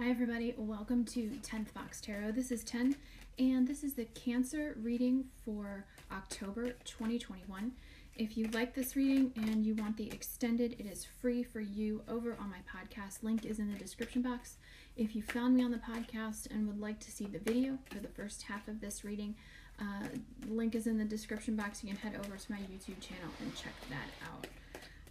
[0.00, 0.54] Hi, everybody.
[0.56, 2.32] Welcome to 10th Box Tarot.
[2.32, 2.96] This is 10,
[3.38, 7.72] and this is the Cancer reading for October 2021.
[8.16, 12.00] If you like this reading and you want the extended, it is free for you
[12.08, 13.22] over on my podcast.
[13.22, 14.56] Link is in the description box.
[14.96, 17.98] If you found me on the podcast and would like to see the video for
[17.98, 19.34] the first half of this reading,
[19.78, 20.06] uh,
[20.48, 21.84] link is in the description box.
[21.84, 24.46] You can head over to my YouTube channel and check that out.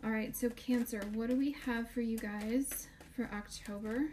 [0.04, 4.08] All right, so Cancer, what do we have for you guys for October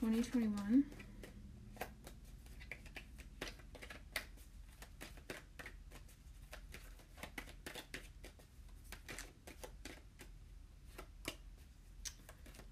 [0.00, 0.84] 2021?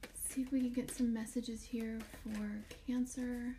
[0.02, 3.56] Let's see if we can get some messages here for Cancer.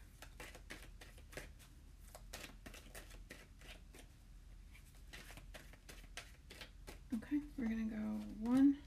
[7.13, 8.77] Okay, we're gonna go one,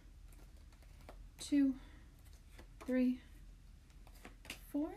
[1.39, 1.75] two,
[2.87, 3.19] three,
[4.73, 4.89] four.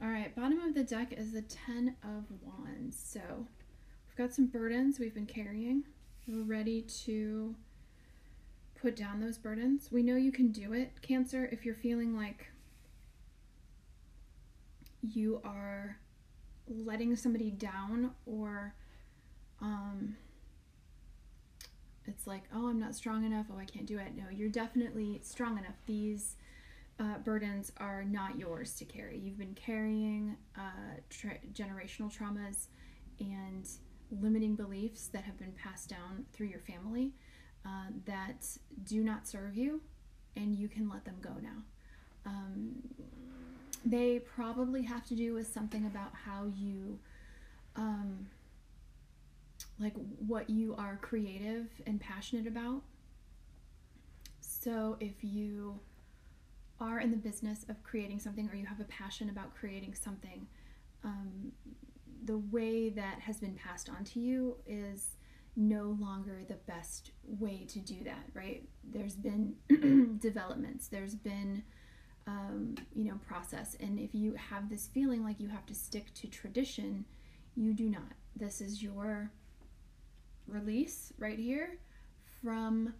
[0.00, 0.82] All right, bottom of the
[1.18, 3.00] is the Ten of Wands.
[3.02, 5.84] So we've got some burdens we've been carrying.
[6.26, 7.54] We're ready to
[8.80, 9.90] put down those burdens.
[9.92, 12.48] We know you can do it, Cancer, if you're feeling like
[15.02, 15.98] you are
[16.68, 18.74] letting somebody down or
[19.60, 20.16] um,
[22.06, 23.46] it's like, oh, I'm not strong enough.
[23.52, 24.16] Oh, I can't do it.
[24.16, 25.76] No, you're definitely strong enough.
[25.86, 26.36] These
[27.00, 29.18] uh, burdens are not yours to carry.
[29.18, 32.66] You've been carrying uh, tra- generational traumas
[33.18, 33.68] and
[34.20, 37.12] limiting beliefs that have been passed down through your family
[37.64, 38.46] uh, that
[38.84, 39.80] do not serve you,
[40.36, 41.62] and you can let them go now.
[42.26, 42.82] Um,
[43.84, 46.98] they probably have to do with something about how you.
[47.74, 48.26] Um,
[49.78, 49.94] like
[50.26, 52.82] what you are creative and passionate about.
[54.40, 55.80] So if you
[56.82, 60.46] are in the business of creating something or you have a passion about creating something,
[61.04, 61.52] um,
[62.24, 65.16] the way that has been passed on to you is
[65.54, 68.68] no longer the best way to do that, right?
[68.84, 69.54] There's been
[70.20, 71.62] developments, there's been,
[72.26, 73.76] um, you know, process.
[73.80, 77.04] And if you have this feeling like you have to stick to tradition,
[77.56, 78.12] you do not.
[78.34, 79.30] This is your
[80.46, 81.78] release right here
[82.42, 82.92] from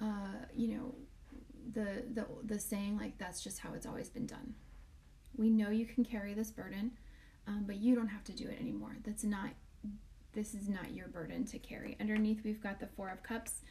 [0.00, 0.94] uh, you know
[1.72, 4.54] the the the saying like that's just how it's always been done.
[5.36, 6.92] We know you can carry this burden,
[7.46, 8.96] um, but you don't have to do it anymore.
[9.04, 9.50] That's not
[10.32, 11.96] this is not your burden to carry.
[12.00, 13.62] Underneath we've got the four of cups,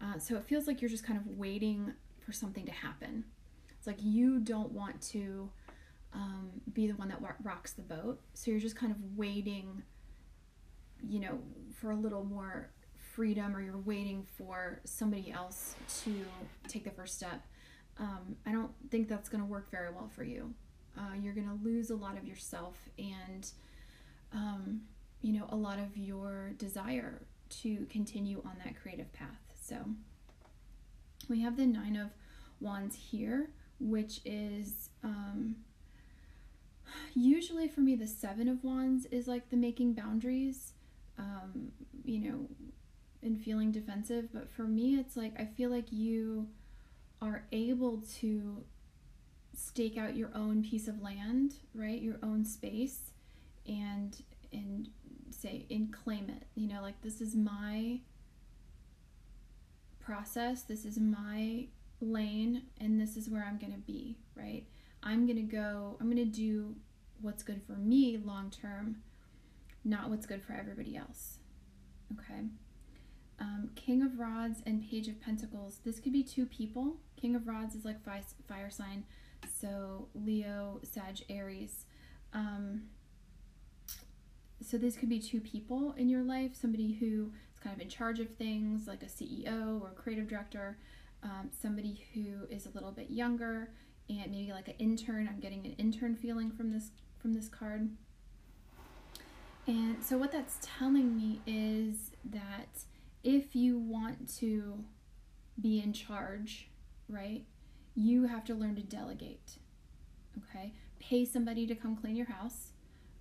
[0.00, 1.92] uh, so it feels like you're just kind of waiting
[2.24, 3.24] for something to happen.
[3.76, 5.50] It's like you don't want to
[6.12, 9.82] um, be the one that rocks the boat, so you're just kind of waiting
[11.08, 11.38] you know,
[11.74, 12.70] for a little more
[13.16, 16.14] freedom or you're waiting for somebody else to
[16.68, 17.40] take the first step,
[17.98, 20.52] um, I don't think that's going to work very well for you.
[20.98, 23.50] Uh, you're going to lose a lot of yourself and,
[24.34, 24.82] um,
[25.22, 27.22] you know, a lot of your desire
[27.62, 29.40] to continue on that creative path.
[29.58, 29.76] So
[31.28, 32.10] we have the Nine of
[32.60, 33.48] Wands here,
[33.80, 35.56] which is um,
[37.14, 40.74] usually for me, the Seven of Wands is like the making boundaries
[41.18, 41.72] um,
[42.04, 42.48] you know,
[43.22, 44.28] and feeling defensive.
[44.32, 46.48] But for me, it's like I feel like you
[47.20, 48.64] are able to
[49.54, 52.00] stake out your own piece of land, right?
[52.00, 53.10] Your own space,
[53.66, 54.16] and
[54.52, 54.88] and
[55.30, 56.46] say and claim it.
[56.54, 58.00] You know, like this is my
[60.00, 60.62] process.
[60.62, 61.66] This is my
[62.00, 64.64] lane, and this is where I'm gonna be, right?
[65.02, 65.96] I'm gonna go.
[66.00, 66.76] I'm gonna do
[67.20, 68.96] what's good for me long term
[69.86, 71.38] not what's good for everybody else.
[72.12, 72.42] Okay.
[73.38, 75.80] Um, King of Rods and Page of Pentacles.
[75.84, 76.96] This could be two people.
[77.20, 79.04] King of Rods is like fire, fire sign,
[79.60, 81.84] so Leo, Sag, Aries.
[82.32, 82.82] Um,
[84.62, 86.52] so this could be two people in your life.
[86.54, 90.78] Somebody who is kind of in charge of things, like a CEO or creative director.
[91.22, 93.70] Um, somebody who is a little bit younger
[94.08, 95.28] and maybe like an intern.
[95.28, 97.90] I'm getting an intern feeling from this from this card.
[99.66, 102.84] And so, what that's telling me is that
[103.26, 104.84] if you want to
[105.60, 106.70] be in charge,
[107.08, 107.44] right,
[107.96, 109.58] you have to learn to delegate.
[110.38, 110.72] Okay?
[111.00, 112.68] Pay somebody to come clean your house,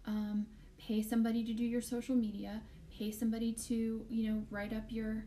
[0.06, 0.46] um,
[0.78, 2.62] pay somebody to do your social media,
[2.96, 5.26] pay somebody to, you know, write up your,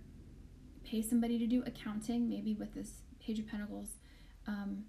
[0.85, 3.99] pay somebody to do accounting, maybe with this Page of Pentacles.
[4.47, 4.85] Um,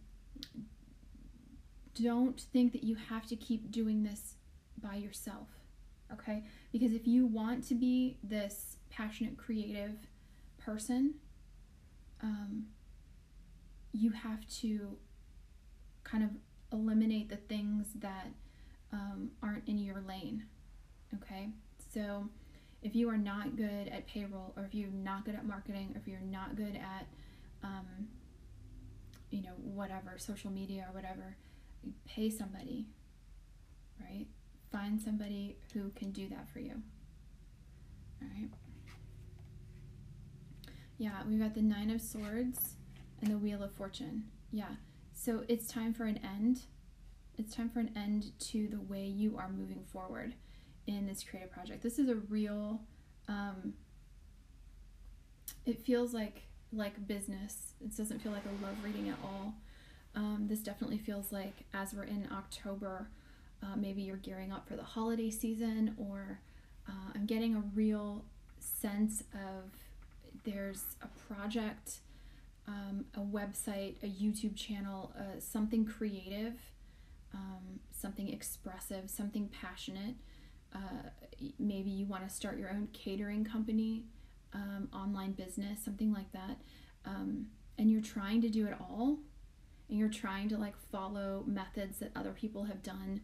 [2.00, 4.36] don't think that you have to keep doing this
[4.80, 5.48] by yourself
[6.14, 6.44] okay?
[6.72, 9.96] Because if you want to be this passionate, creative
[10.58, 11.16] person,
[12.22, 12.66] um,
[13.92, 14.98] you have to
[16.04, 16.30] kind of
[16.72, 18.28] eliminate the things that
[18.92, 20.46] um, aren't in your lane.
[21.16, 21.50] Okay,
[21.94, 22.30] so
[22.82, 26.00] if you are not good at payroll, or if you're not good at marketing, or
[26.00, 27.08] if you're not good at,
[27.64, 28.08] um,
[29.32, 31.36] you know, whatever, social media or whatever,
[32.08, 32.86] pay somebody,
[34.00, 34.28] right?
[34.72, 36.82] Find somebody who can do that for you.
[38.22, 38.50] All right.
[41.00, 42.76] Yeah, we've got the Nine of Swords
[43.22, 44.26] and the Wheel of Fortune.
[44.52, 44.76] Yeah.
[45.14, 46.64] So it's time for an end.
[47.38, 50.36] It's time for an end to the way you are moving forward
[50.88, 51.82] in this creative project.
[51.84, 52.82] This is a real
[53.30, 53.74] um,
[55.66, 56.42] it feels like
[56.74, 57.74] like business.
[57.82, 59.54] It doesn't feel like a love reading at all.
[60.16, 63.08] Um, this definitely feels like as we're in October,
[63.64, 66.40] uh, maybe you're gearing up for the holiday season, or
[66.90, 68.26] uh, I'm getting a real
[68.60, 69.72] sense of
[70.44, 72.00] there's a project,
[72.68, 76.54] um, a website, a YouTube channel, uh, something creative,
[77.34, 80.16] um, something expressive, something passionate.
[80.74, 81.10] Uh,
[81.58, 84.06] maybe you want to start your own catering company,
[84.54, 86.58] um, online business, something like that.
[87.06, 87.48] Um,
[87.78, 89.20] and you're trying to do it all,
[89.90, 93.22] and you're trying to like follow methods that other people have done.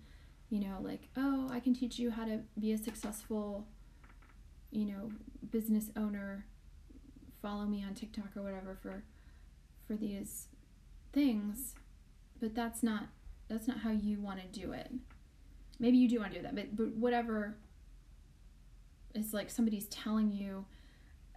[0.49, 3.67] You know, like, oh, I can teach you how to be a successful,
[4.71, 5.11] you know,
[5.51, 6.45] business owner
[7.45, 9.03] follow me on TikTok or whatever for
[9.85, 10.47] for these
[11.13, 11.75] things,
[12.41, 13.03] but that's not
[13.47, 14.91] that's not how you want to do it.
[15.79, 17.55] Maybe you do want to do that, but but whatever
[19.13, 20.65] it's like somebody's telling you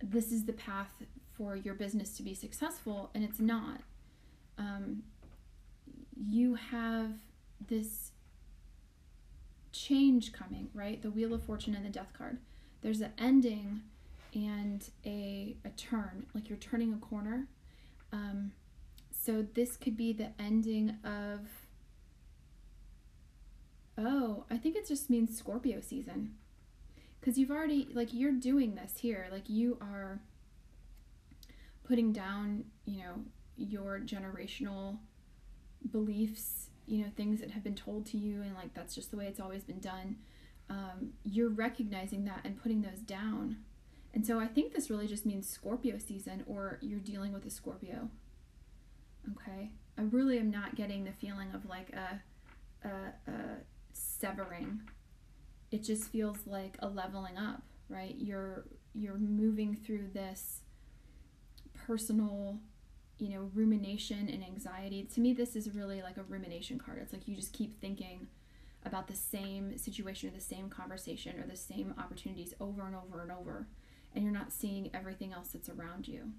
[0.02, 1.02] this is the path
[1.34, 3.82] for your business to be successful and it's not.
[4.56, 5.02] Um,
[6.16, 7.12] you have
[7.68, 8.12] this
[9.72, 11.02] change coming, right?
[11.02, 12.38] The Wheel of Fortune and the Death card.
[12.80, 13.82] There's an ending
[14.34, 17.48] and a, a turn, like you're turning a corner.
[18.12, 18.52] Um,
[19.10, 21.40] so this could be the ending of.
[23.96, 26.34] Oh, I think it just means Scorpio season.
[27.18, 29.26] Because you've already, like, you're doing this here.
[29.32, 30.20] Like, you are
[31.82, 33.24] putting down, you know,
[33.56, 34.98] your generational
[35.90, 39.16] beliefs, you know, things that have been told to you, and like that's just the
[39.16, 40.16] way it's always been done.
[40.70, 43.56] Um, you're recognizing that and putting those down
[44.18, 47.50] and so I think this really just means Scorpio season or you're dealing with a
[47.50, 48.10] Scorpio.
[49.30, 49.70] Okay?
[49.96, 52.20] I really am not getting the feeling of like a,
[52.84, 53.34] a, a
[53.92, 54.80] severing.
[55.70, 58.16] It just feels like a leveling up, right?
[58.18, 60.62] You're you're moving through this
[61.86, 62.58] personal,
[63.18, 65.04] you know, rumination and anxiety.
[65.14, 66.98] To me this is really like a rumination card.
[67.00, 68.26] It's like you just keep thinking
[68.84, 73.22] about the same situation or the same conversation or the same opportunities over and over
[73.22, 73.68] and over
[74.14, 76.32] and you're not seeing everything else that's around you.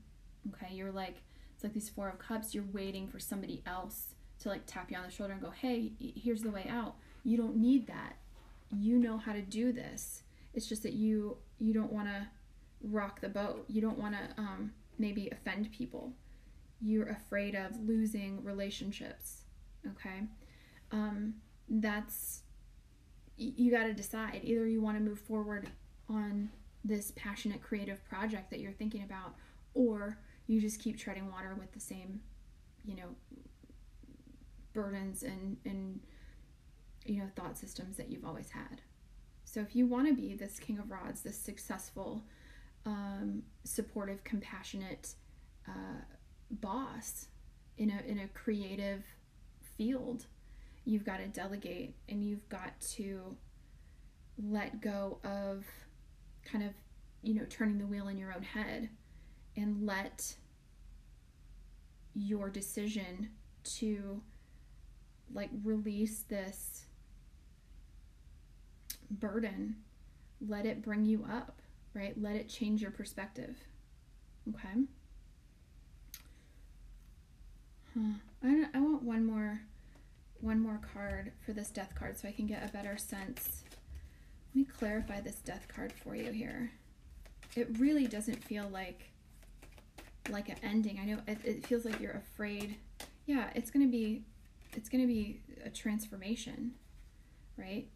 [0.53, 1.21] Okay, you're like,
[1.53, 4.97] it's like these Four of Cups, you're waiting for somebody else to like tap you
[4.97, 6.95] on the shoulder and go, hey, here's the way out.
[7.23, 8.15] You don't need that.
[8.71, 10.23] You know how to do this.
[10.53, 12.27] It's just that you you don't want to
[12.81, 13.65] rock the boat.
[13.67, 16.13] You don't want to um, maybe offend people.
[16.81, 19.43] You're afraid of losing relationships.
[19.91, 20.21] Okay,
[20.91, 21.35] um,
[21.67, 22.43] that's
[23.37, 24.41] you got to decide.
[24.43, 25.69] Either you want to move forward
[26.09, 26.49] on
[26.83, 29.35] this passionate creative project that you're thinking about
[29.73, 30.17] or
[30.47, 32.21] you just keep treading water with the same
[32.85, 33.15] you know
[34.73, 35.99] burdens and and
[37.05, 38.81] you know thought systems that you've always had.
[39.45, 42.23] So if you want to be this king of rods this successful
[42.85, 45.15] um, supportive compassionate
[45.67, 46.01] uh,
[46.51, 47.27] boss
[47.77, 49.03] in a in a creative
[49.77, 50.25] field
[50.85, 53.35] you've got to delegate and you've got to
[54.41, 55.65] let go of
[56.51, 56.71] kind of,
[57.21, 58.89] you know, turning the wheel in your own head
[59.55, 60.35] and let
[62.13, 63.29] your decision
[63.63, 64.21] to
[65.33, 66.85] like release this
[69.11, 69.75] burden,
[70.47, 71.61] let it bring you up,
[71.93, 72.19] right?
[72.19, 73.57] Let it change your perspective.
[74.49, 74.83] Okay?
[77.93, 78.13] Huh.
[78.43, 79.61] I, I want one more
[80.41, 83.63] one more card for this death card so I can get a better sense
[84.49, 86.71] let me clarify this death card for you here.
[87.55, 89.11] It really doesn't feel like
[90.29, 90.99] like an ending.
[91.01, 92.77] I know it, it feels like you're afraid.
[93.25, 94.23] Yeah, it's gonna be
[94.75, 96.73] it's gonna be a transformation,
[97.57, 97.87] right?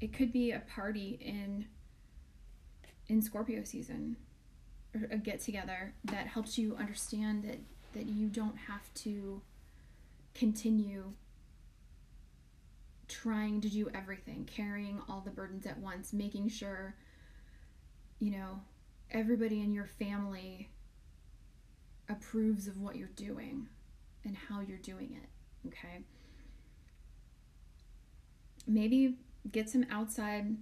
[0.00, 1.66] It could be a party in
[3.08, 4.16] in Scorpio season
[4.94, 7.58] or a get together that helps you understand that
[7.94, 9.40] that you don't have to
[10.34, 11.12] continue
[13.08, 16.94] trying to do everything, carrying all the burdens at once, making sure,
[18.18, 18.60] you know,
[19.10, 20.70] everybody in your family
[22.08, 23.68] approves of what you're doing
[24.24, 25.68] and how you're doing it.
[25.68, 26.02] Okay.
[28.66, 29.16] Maybe
[29.50, 30.56] get some outside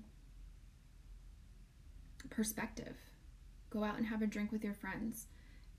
[2.31, 2.97] perspective.
[3.71, 5.27] Go out and have a drink with your friends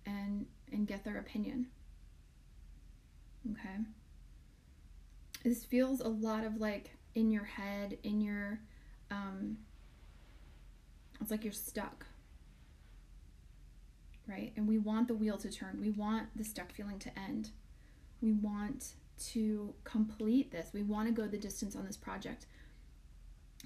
[0.05, 1.67] and and get their opinion.
[3.51, 3.83] Okay.
[5.45, 8.59] This feels a lot of like in your head, in your
[9.11, 9.57] um
[11.21, 12.07] it's like you're stuck.
[14.27, 14.53] Right?
[14.57, 15.77] And we want the wheel to turn.
[15.79, 17.51] We want the stuck feeling to end.
[18.21, 18.93] We want
[19.33, 20.71] to complete this.
[20.73, 22.47] We want to go the distance on this project.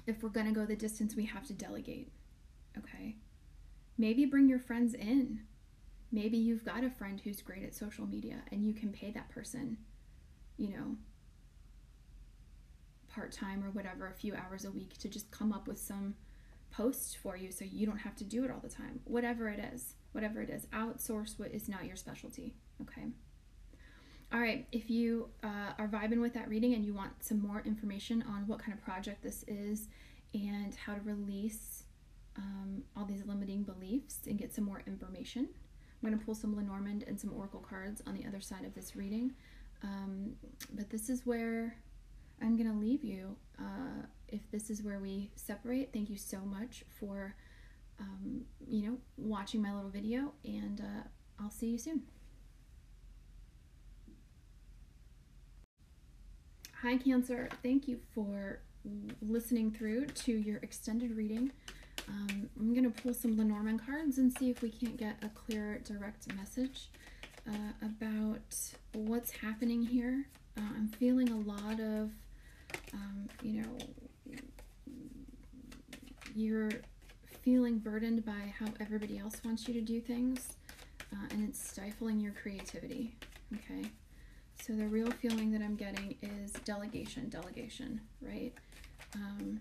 [0.06, 2.12] If we're going to go the distance, we have to delegate.
[2.76, 3.16] Okay?
[3.96, 5.40] Maybe bring your friends in.
[6.12, 9.30] Maybe you've got a friend who's great at social media and you can pay that
[9.30, 9.78] person,
[10.58, 10.96] you know,
[13.10, 16.14] part time or whatever, a few hours a week to just come up with some
[16.70, 19.00] posts for you so you don't have to do it all the time.
[19.04, 22.54] Whatever it is, whatever it is, outsource what is not your specialty.
[22.82, 23.06] Okay.
[24.32, 27.62] All right, if you uh, are vibing with that reading and you want some more
[27.66, 29.88] information on what kind of project this is
[30.32, 31.82] and how to release
[32.36, 35.48] um, all these limiting beliefs and get some more information,
[36.02, 38.72] I'm going to pull some Lenormand and some Oracle cards on the other side of
[38.72, 39.32] this reading.
[39.82, 40.34] Um,
[40.74, 41.76] but this is where
[42.42, 43.36] I'm going to leave you.
[43.58, 47.34] Uh, if this is where we separate, thank you so much for,
[47.98, 51.02] um, you know, watching my little video, and uh,
[51.38, 52.02] I'll see you soon.
[56.82, 57.48] Hi, Cancer.
[57.62, 58.60] Thank you for
[59.20, 61.52] listening through to your extended reading.
[62.08, 65.28] Um, I'm going to pull some Lenormand cards and see if we can't get a
[65.28, 66.88] clear, direct message
[67.46, 68.40] uh, about
[68.94, 70.26] what's happening here.
[70.56, 72.10] Uh, I'm feeling a lot of,
[72.94, 74.38] um, you know,
[76.34, 76.70] you're
[77.42, 80.56] feeling burdened by how everybody else wants you to do things,
[81.12, 83.14] uh, and it's stifling your creativity.
[83.54, 83.90] Okay.
[84.62, 88.52] So the real feeling that I'm getting is delegation, delegation, right?
[89.14, 89.60] Um,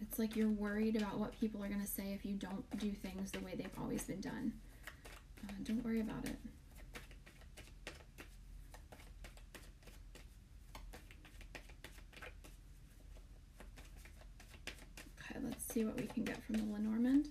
[0.00, 2.90] it's like you're worried about what people are going to say if you don't do
[2.92, 4.52] things the way they've always been done.
[5.44, 6.36] Uh, don't worry about it.
[15.20, 17.28] Okay, let's see what we can get from the Lenormand.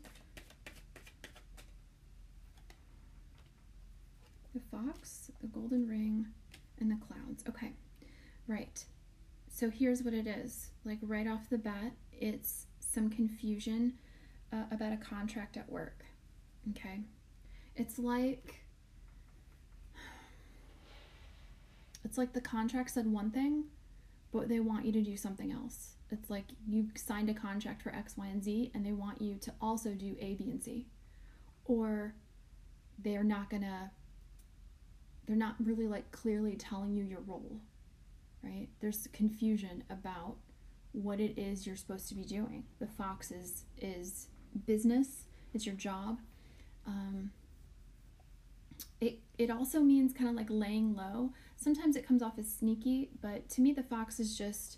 [4.54, 6.27] The fox, the golden ring,
[6.80, 7.44] and the clouds.
[7.50, 7.74] Okay,
[8.48, 8.84] right.
[9.50, 10.70] So here's what it is.
[10.86, 13.94] Like right off the bat, it's some confusion
[14.54, 16.06] uh, about a contract at work.
[16.72, 17.01] Okay?
[17.75, 18.62] It's like
[22.06, 23.66] it's like the contract said one thing,
[24.32, 25.97] but they want you to do something else.
[26.09, 29.35] It's like you signed a contract for X, Y, and Z, and they want you
[29.41, 30.87] to also do A, B, and C.
[31.65, 32.13] Or
[32.97, 33.91] they're not gonna,
[35.25, 37.59] they're not really like clearly telling you your role,
[38.41, 38.67] right?
[38.79, 40.37] There's confusion about
[40.93, 42.63] what it is you're supposed to be doing.
[42.79, 44.27] The fox is is
[44.65, 45.25] business.
[45.53, 46.19] It's your job.
[46.87, 47.31] Um,
[49.01, 51.33] it it also means kind of like laying low.
[51.57, 54.77] Sometimes it comes off as sneaky, but to me the fox is just,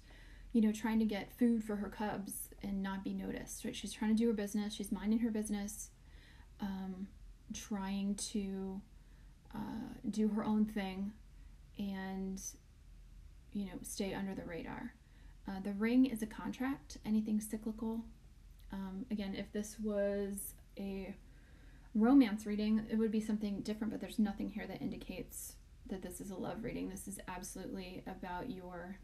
[0.51, 3.63] you know, trying to get food for her cubs and not be noticed.
[3.63, 3.75] Right?
[3.75, 4.74] She's trying to do her business.
[4.74, 5.89] She's minding her business,
[6.60, 7.08] um,
[7.53, 8.82] trying to
[9.53, 11.12] uh, do her own thing,
[11.77, 12.41] and
[13.53, 14.94] you know, stay under the radar.
[15.48, 18.01] Uh, the ring is a contract, anything cyclical.
[18.72, 21.15] Um, again, if this was a
[21.96, 25.56] romance reading, it would be something different, but there's nothing here that indicates
[25.88, 26.89] that this is a love reading.
[26.89, 29.00] This is absolutely about your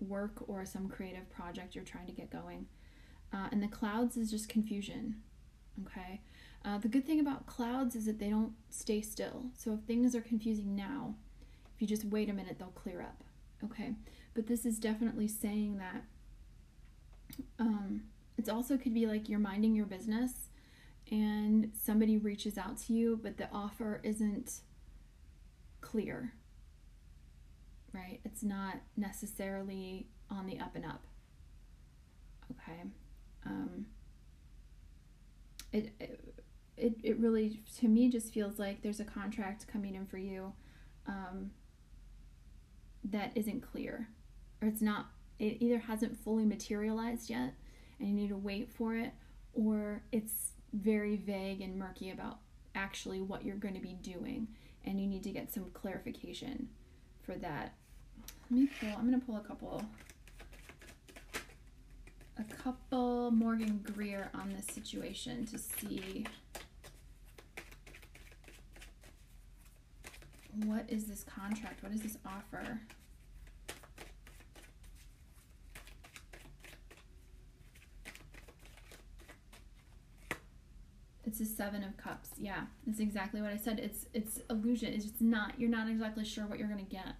[0.00, 2.66] work or some creative project you're trying to get going.
[3.32, 5.16] Uh, and the clouds is just confusion.
[5.84, 6.20] Okay.
[6.64, 9.46] Uh, the good thing about clouds is that they don't stay still.
[9.56, 11.14] So if things are confusing now,
[11.74, 13.22] if you just wait a minute, they'll clear up.
[13.64, 13.94] Okay
[14.38, 16.04] but this is definitely saying that
[17.58, 18.02] um,
[18.36, 20.48] it's also could be like you're minding your business
[21.10, 24.60] and somebody reaches out to you but the offer isn't
[25.80, 26.34] clear
[27.98, 28.20] right?
[28.24, 31.04] It's not necessarily on the up and up.
[32.52, 32.82] Okay
[33.48, 33.86] um,
[35.72, 35.92] it,
[36.76, 40.52] it it really to me just feels like there's a contract coming in for you
[41.06, 41.50] um,
[43.04, 44.08] that isn't clear.
[44.62, 45.06] Or it's not
[45.38, 47.54] it either hasn't fully materialized yet
[47.98, 49.12] and you need to wait for it
[49.54, 52.38] or it's very vague and murky about
[52.74, 54.48] actually what you're going to be doing.
[54.84, 56.68] And you need to get some clarification
[57.22, 57.74] for that
[58.50, 59.82] let me pull i'm to pull a couple
[62.38, 66.24] a couple morgan greer on this situation to see
[70.64, 71.82] what is this contract?
[71.82, 72.80] What is this offer?
[81.24, 82.30] It's a seven of cups.
[82.38, 83.78] Yeah, that's exactly what I said.
[83.78, 84.94] It's it's illusion.
[84.94, 85.52] It's just not.
[85.58, 87.16] You're not exactly sure what you're gonna get.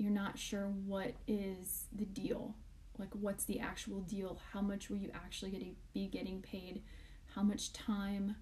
[0.00, 2.54] You're not sure what is the deal.
[2.98, 4.40] Like, what's the actual deal?
[4.54, 6.82] How much will you actually get be getting paid?
[7.34, 8.36] How much time?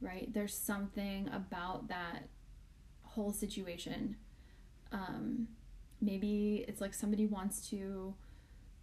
[0.00, 0.28] Right?
[0.34, 2.24] There's something about that
[3.02, 4.16] whole situation.
[4.90, 5.46] Um,
[6.00, 8.14] maybe it's like somebody wants to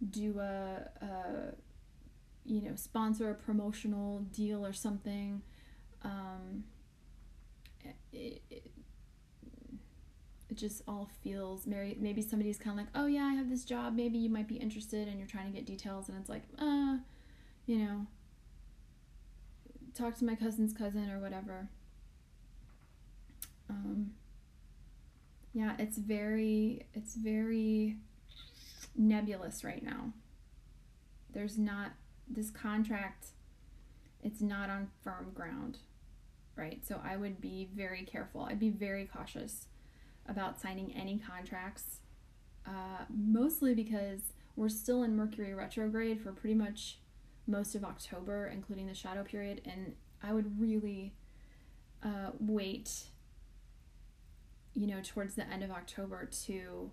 [0.08, 1.54] do a, a
[2.46, 5.42] you know sponsor a promotional deal or something
[6.02, 6.64] um,
[8.12, 8.69] it, it
[10.60, 13.94] just all feels maybe maybe somebody's kind of like oh yeah i have this job.
[13.94, 16.96] Maybe you might be interested and you're trying to get details and it's like uh
[17.66, 18.06] you know
[19.94, 21.68] talk to my cousin's cousin or whatever.
[23.68, 24.12] Um,
[25.52, 27.96] yeah it's very it's very
[28.96, 30.12] nebulous right now.
[31.32, 31.92] There's not
[32.28, 33.28] this contract
[34.22, 35.78] it's not on firm ground
[36.56, 36.86] right?
[36.86, 38.42] So i would be very careful.
[38.42, 39.66] I'd be very cautious
[40.28, 42.00] about signing any contracts
[42.66, 46.98] uh, mostly because we're still in mercury retrograde for pretty much
[47.46, 51.12] most of october including the shadow period and i would really
[52.02, 53.04] uh, wait
[54.74, 56.90] you know towards the end of october to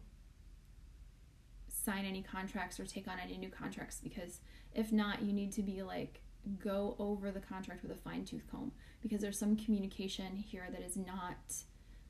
[1.70, 4.40] sign any contracts or take on any new contracts because
[4.74, 6.22] if not, you need to be like
[6.60, 10.82] go over the contract with a fine tooth comb because there's some communication here that
[10.82, 11.38] is not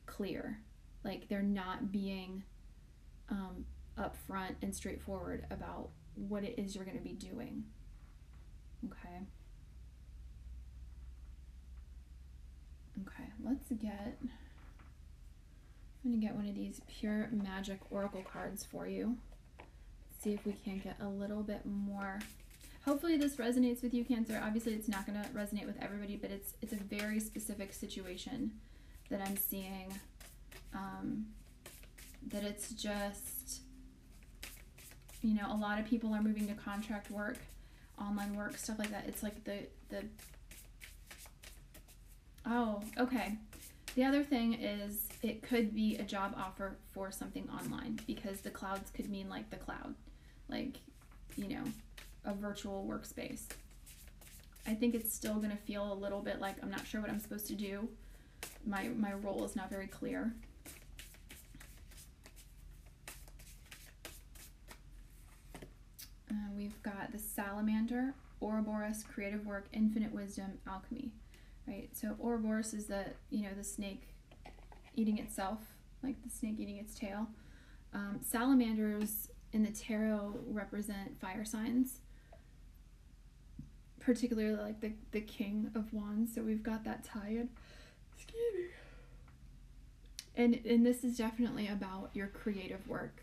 [0.06, 0.60] clear.
[1.04, 2.44] Like they're not being
[3.30, 3.66] um,
[3.98, 7.63] upfront and straightforward about what it is you're going to be doing.
[8.86, 9.24] Okay.
[13.04, 14.18] Okay, let's get.
[16.03, 19.18] I'm going to get one of these pure magic oracle cards for you
[20.22, 22.20] see if we can get a little bit more.
[22.86, 24.42] Hopefully this resonates with you, Cancer.
[24.44, 28.51] Obviously it's not going to resonate with everybody, but it's it's a very specific situation
[29.10, 29.94] that I'm seeing.
[30.74, 31.27] Um,
[32.27, 33.62] that it's just,
[35.22, 37.38] you know, a lot of people are moving to contract work,
[38.00, 39.06] online work, stuff like that.
[39.08, 40.03] It's like the the.
[42.46, 43.38] Oh, okay.
[43.96, 48.51] The other thing is it could be a job offer for something online because the
[48.51, 49.96] clouds could mean like the cloud
[50.50, 50.77] like,
[51.36, 51.64] you know,
[52.25, 53.44] a virtual workspace.
[54.66, 57.10] I think it's still going to feel a little bit like I'm not sure what
[57.10, 57.88] I'm supposed to do.
[58.66, 60.34] My my role is not very clear.
[67.11, 71.11] The salamander, Ouroboros, creative work, infinite wisdom, alchemy,
[71.67, 71.89] right?
[71.93, 74.03] So Ouroboros is the you know the snake
[74.96, 75.59] eating itself,
[76.03, 77.27] like the snake eating its tail.
[77.93, 82.01] Um, salamanders in the tarot represent fire signs
[84.00, 87.50] particularly like the, the king of wands so we've got that tie-in
[88.15, 88.65] excuse me
[90.35, 93.22] and and this is definitely about your creative work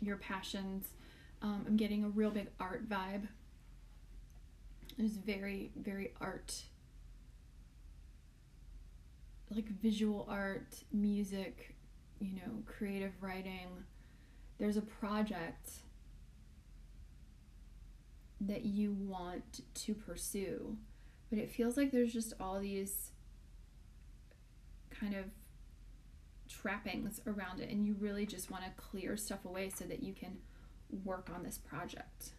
[0.00, 0.86] your passions
[1.42, 3.28] um, i'm getting a real big art vibe.
[4.98, 6.62] There's very very art.
[9.54, 11.76] Like visual art music
[12.20, 13.68] you know creative writing.
[14.58, 15.70] There's a project
[18.40, 20.76] that you want to pursue,
[21.30, 23.10] but it feels like there's just all these
[24.90, 25.24] kind of
[26.48, 30.12] trappings around it, and you really just want to clear stuff away so that you
[30.14, 30.38] can
[31.04, 32.30] work on this project.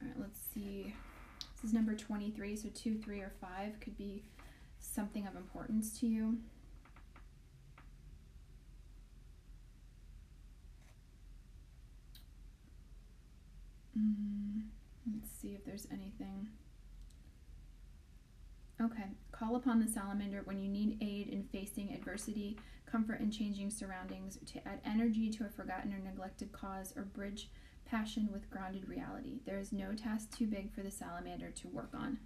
[0.00, 0.94] All right, let's see.
[1.56, 4.22] This is number 23, so 2, 3, or 5 could be
[4.78, 6.38] something of importance to you.
[13.98, 14.62] Mm,
[15.14, 16.48] let's see if there's anything.
[18.80, 22.56] Okay, call upon the salamander when you need aid in facing adversity,
[22.90, 27.50] comfort in changing surroundings, to add energy to a forgotten or neglected cause, or bridge
[27.90, 29.40] passion with grounded reality.
[29.44, 32.18] There is no task too big for the salamander to work on,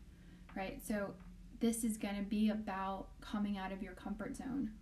[0.57, 0.81] right?
[0.87, 1.15] So,
[1.61, 4.73] this is going to be about coming out of your comfort zone,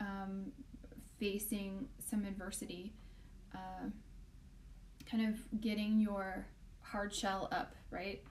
[0.00, 0.52] um,
[1.18, 2.92] facing some adversity.
[3.54, 3.88] Uh,
[5.10, 6.46] kind of getting your
[6.82, 8.22] hard shell up, right?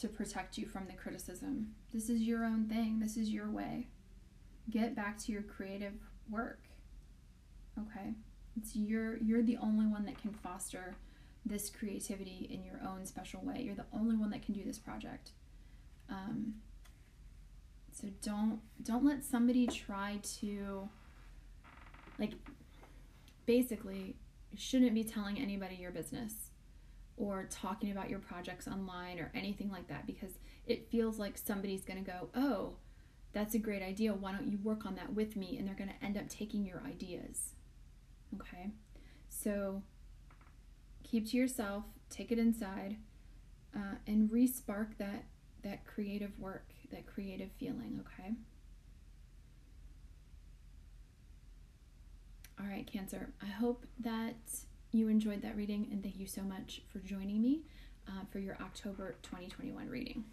[0.00, 1.74] To protect you from the criticism.
[1.92, 3.88] This is your own thing, this is your way.
[4.70, 5.94] Get back to your creative
[6.30, 6.60] work.
[7.78, 8.14] Okay?
[8.56, 10.94] It's your you're the only one that can foster
[11.44, 13.62] this creativity in your own special way.
[13.62, 15.30] You're the only one that can do this project.
[16.08, 16.54] Um,
[17.92, 20.88] so don't don't let somebody try to
[22.18, 22.32] like
[23.46, 24.16] basically
[24.56, 26.50] shouldn't be telling anybody your business
[27.16, 30.32] or talking about your projects online or anything like that because
[30.66, 32.74] it feels like somebody's going to go, "Oh,
[33.32, 34.14] that's a great idea.
[34.14, 36.64] Why don't you work on that with me?" and they're going to end up taking
[36.64, 37.52] your ideas.
[38.40, 38.70] Okay?
[39.28, 39.82] So
[41.02, 42.96] keep to yourself, take it inside,
[43.74, 45.24] uh, and respark that
[45.62, 48.00] that creative work, that creative feeling.
[48.00, 48.32] Okay.
[52.60, 53.32] All right, Cancer.
[53.42, 54.36] I hope that
[54.92, 57.62] you enjoyed that reading, and thank you so much for joining me
[58.08, 60.24] uh, for your October 2021 reading.